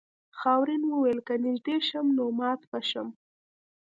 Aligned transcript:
خاورین 0.39 0.81
وویل 0.85 1.19
که 1.27 1.35
نږدې 1.45 1.75
شم 1.87 2.05
نو 2.17 2.25
مات 2.37 2.61
به 2.69 2.79
شم. 2.89 3.07